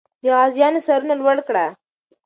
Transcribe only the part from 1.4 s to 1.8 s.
کړه.